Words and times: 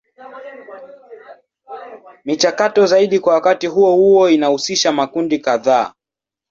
Michakato 2.25 2.85
zaidi 2.85 3.19
kwa 3.19 3.33
wakati 3.33 3.67
huo 3.67 3.95
huo 3.95 4.29
inahusisha 4.29 4.91
makundi 4.91 5.39
kadhaa. 5.39 5.93